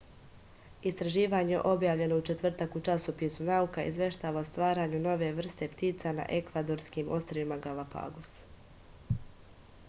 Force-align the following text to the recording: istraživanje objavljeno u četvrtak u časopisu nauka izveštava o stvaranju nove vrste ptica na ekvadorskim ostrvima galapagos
istraživanje 0.91 1.59
objavljeno 1.71 2.15
u 2.21 2.23
četvrtak 2.29 2.77
u 2.79 2.81
časopisu 2.87 3.45
nauka 3.51 3.85
izveštava 3.91 4.41
o 4.41 4.47
stvaranju 4.49 5.03
nove 5.05 5.29
vrste 5.41 5.69
ptica 5.75 6.17
na 6.23 6.27
ekvadorskim 6.41 7.15
ostrvima 7.21 7.61
galapagos 7.69 8.33